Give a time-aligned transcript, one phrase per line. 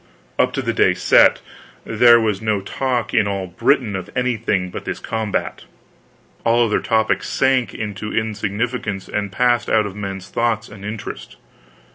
[0.39, 1.41] Up to the day set,
[1.85, 5.65] there was no talk in all Britain of anything but this combat.
[6.43, 11.35] All other topics sank into insignificance and passed out of men's thoughts and interest.